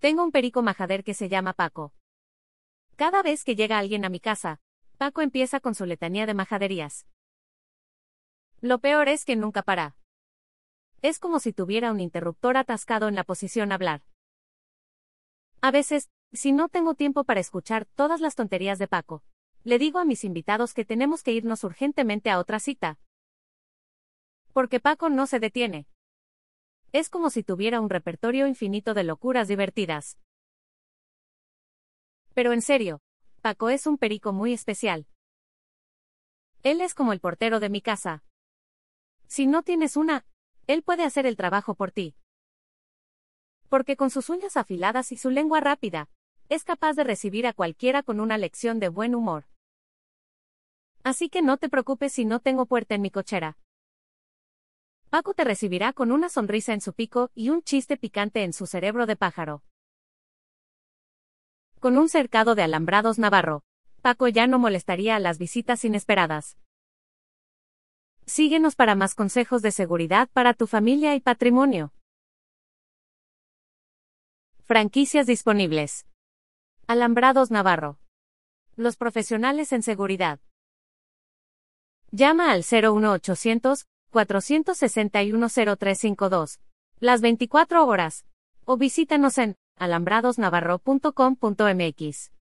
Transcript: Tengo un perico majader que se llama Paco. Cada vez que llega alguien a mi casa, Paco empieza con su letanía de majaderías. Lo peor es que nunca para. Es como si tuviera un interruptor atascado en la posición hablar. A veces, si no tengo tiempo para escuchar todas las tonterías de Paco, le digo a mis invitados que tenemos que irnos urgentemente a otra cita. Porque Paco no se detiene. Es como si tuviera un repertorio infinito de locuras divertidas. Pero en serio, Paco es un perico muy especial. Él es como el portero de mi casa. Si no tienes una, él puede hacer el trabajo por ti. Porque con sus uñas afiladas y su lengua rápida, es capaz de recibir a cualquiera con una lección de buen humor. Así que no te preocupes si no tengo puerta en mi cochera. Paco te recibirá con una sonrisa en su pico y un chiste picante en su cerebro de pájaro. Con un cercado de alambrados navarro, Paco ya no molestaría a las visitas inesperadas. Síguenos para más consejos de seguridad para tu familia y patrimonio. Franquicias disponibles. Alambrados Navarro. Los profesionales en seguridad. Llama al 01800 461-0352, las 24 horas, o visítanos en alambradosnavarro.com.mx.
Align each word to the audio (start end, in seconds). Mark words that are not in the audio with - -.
Tengo 0.00 0.22
un 0.22 0.30
perico 0.30 0.62
majader 0.62 1.02
que 1.02 1.12
se 1.12 1.28
llama 1.28 1.54
Paco. 1.54 1.92
Cada 2.94 3.22
vez 3.22 3.44
que 3.44 3.56
llega 3.56 3.78
alguien 3.78 4.04
a 4.04 4.08
mi 4.08 4.20
casa, 4.20 4.60
Paco 4.96 5.22
empieza 5.22 5.58
con 5.58 5.74
su 5.74 5.86
letanía 5.86 6.24
de 6.24 6.34
majaderías. 6.34 7.06
Lo 8.60 8.78
peor 8.78 9.08
es 9.08 9.24
que 9.24 9.34
nunca 9.34 9.62
para. 9.62 9.96
Es 11.02 11.18
como 11.18 11.40
si 11.40 11.52
tuviera 11.52 11.90
un 11.90 12.00
interruptor 12.00 12.56
atascado 12.56 13.08
en 13.08 13.16
la 13.16 13.24
posición 13.24 13.72
hablar. 13.72 14.02
A 15.60 15.72
veces, 15.72 16.10
si 16.32 16.52
no 16.52 16.68
tengo 16.68 16.94
tiempo 16.94 17.24
para 17.24 17.40
escuchar 17.40 17.84
todas 17.84 18.20
las 18.20 18.36
tonterías 18.36 18.78
de 18.78 18.86
Paco, 18.86 19.24
le 19.64 19.78
digo 19.78 19.98
a 19.98 20.04
mis 20.04 20.22
invitados 20.22 20.74
que 20.74 20.84
tenemos 20.84 21.24
que 21.24 21.32
irnos 21.32 21.64
urgentemente 21.64 22.30
a 22.30 22.38
otra 22.38 22.60
cita. 22.60 22.98
Porque 24.52 24.78
Paco 24.78 25.08
no 25.08 25.26
se 25.26 25.40
detiene. 25.40 25.88
Es 26.92 27.10
como 27.10 27.28
si 27.28 27.42
tuviera 27.42 27.80
un 27.80 27.90
repertorio 27.90 28.46
infinito 28.46 28.94
de 28.94 29.04
locuras 29.04 29.46
divertidas. 29.46 30.18
Pero 32.32 32.52
en 32.52 32.62
serio, 32.62 33.02
Paco 33.42 33.68
es 33.68 33.86
un 33.86 33.98
perico 33.98 34.32
muy 34.32 34.52
especial. 34.54 35.06
Él 36.62 36.80
es 36.80 36.94
como 36.94 37.12
el 37.12 37.20
portero 37.20 37.60
de 37.60 37.68
mi 37.68 37.82
casa. 37.82 38.24
Si 39.26 39.46
no 39.46 39.62
tienes 39.62 39.96
una, 39.96 40.24
él 40.66 40.82
puede 40.82 41.04
hacer 41.04 41.26
el 41.26 41.36
trabajo 41.36 41.74
por 41.74 41.92
ti. 41.92 42.14
Porque 43.68 43.96
con 43.96 44.08
sus 44.10 44.30
uñas 44.30 44.56
afiladas 44.56 45.12
y 45.12 45.18
su 45.18 45.30
lengua 45.30 45.60
rápida, 45.60 46.08
es 46.48 46.64
capaz 46.64 46.94
de 46.94 47.04
recibir 47.04 47.46
a 47.46 47.52
cualquiera 47.52 48.02
con 48.02 48.18
una 48.20 48.38
lección 48.38 48.80
de 48.80 48.88
buen 48.88 49.14
humor. 49.14 49.44
Así 51.04 51.28
que 51.28 51.42
no 51.42 51.58
te 51.58 51.68
preocupes 51.68 52.12
si 52.12 52.24
no 52.24 52.40
tengo 52.40 52.64
puerta 52.64 52.94
en 52.94 53.02
mi 53.02 53.10
cochera. 53.10 53.58
Paco 55.10 55.32
te 55.32 55.44
recibirá 55.44 55.94
con 55.94 56.12
una 56.12 56.28
sonrisa 56.28 56.74
en 56.74 56.82
su 56.82 56.92
pico 56.92 57.30
y 57.34 57.48
un 57.48 57.62
chiste 57.62 57.96
picante 57.96 58.44
en 58.44 58.52
su 58.52 58.66
cerebro 58.66 59.06
de 59.06 59.16
pájaro. 59.16 59.62
Con 61.80 61.96
un 61.96 62.10
cercado 62.10 62.54
de 62.54 62.62
alambrados 62.62 63.18
navarro, 63.18 63.62
Paco 64.02 64.28
ya 64.28 64.46
no 64.46 64.58
molestaría 64.58 65.16
a 65.16 65.18
las 65.18 65.38
visitas 65.38 65.84
inesperadas. 65.86 66.58
Síguenos 68.26 68.76
para 68.76 68.94
más 68.94 69.14
consejos 69.14 69.62
de 69.62 69.70
seguridad 69.70 70.28
para 70.34 70.52
tu 70.52 70.66
familia 70.66 71.14
y 71.14 71.20
patrimonio. 71.20 71.94
Franquicias 74.64 75.26
disponibles. 75.26 76.06
Alambrados 76.86 77.50
Navarro. 77.50 77.98
Los 78.76 78.96
profesionales 78.96 79.72
en 79.72 79.82
seguridad. 79.82 80.40
Llama 82.10 82.52
al 82.52 82.62
01800 82.62 83.86
461-0352, 84.12 86.58
las 87.00 87.20
24 87.20 87.86
horas, 87.86 88.24
o 88.64 88.76
visítanos 88.76 89.38
en 89.38 89.56
alambradosnavarro.com.mx. 89.78 92.30